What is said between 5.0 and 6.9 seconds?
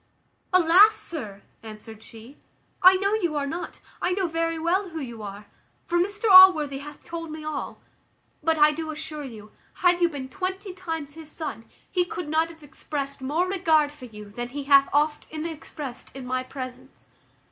are; for Mr Allworthy